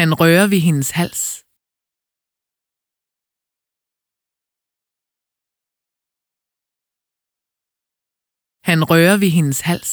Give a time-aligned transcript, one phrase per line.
[0.00, 1.22] Han rører ved hendes hals.
[8.68, 9.92] Han rører ved hendes hals.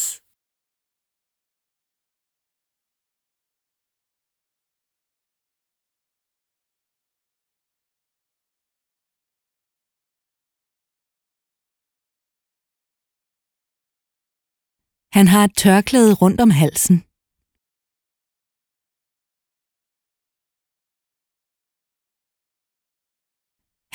[15.18, 17.07] Han har et tørklæde rundt om halsen.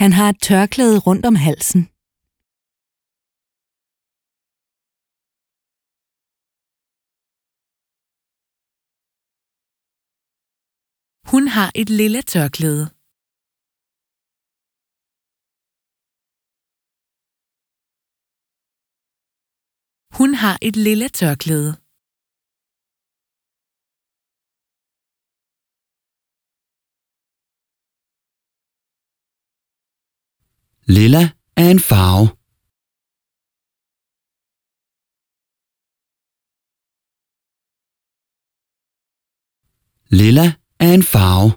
[0.03, 1.83] Han har et tørklæde rundt om halsen.
[11.31, 12.85] Hun har et lille tørklæde.
[20.19, 21.82] Hun har et lille tørklæde.
[30.89, 31.25] Lilla
[31.57, 32.27] er en farve.
[40.11, 40.47] Lilla
[40.85, 41.51] er en farve.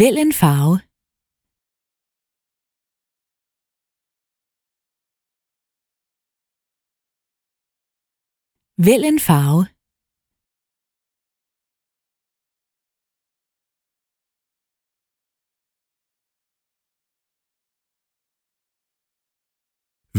[0.00, 0.93] Vælg en farve.
[8.78, 9.62] Vælg en farve.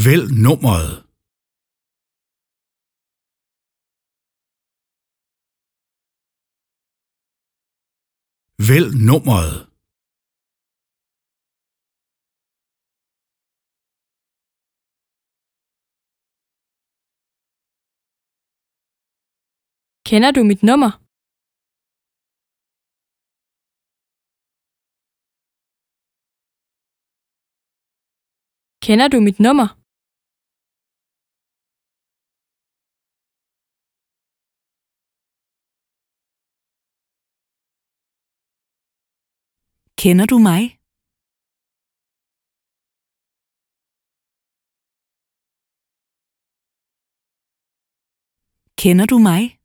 [0.06, 1.06] Vælg nummeret.
[8.69, 9.64] Vælg nummeret.
[20.08, 20.92] Kender du mit nummer?
[28.81, 29.68] Kender du mit nummer?
[39.97, 40.79] Kender du mig?
[48.78, 49.65] Kender du mig?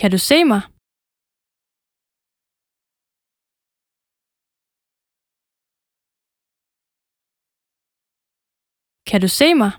[0.00, 0.62] Kan du se mig?
[9.08, 9.72] Kan du se mig?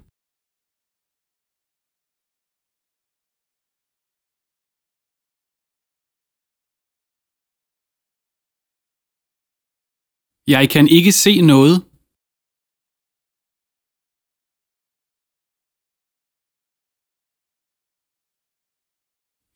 [10.48, 11.91] Jeg kan ikke se noget.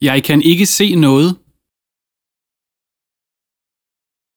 [0.05, 1.35] Jeg kan ikke se noget.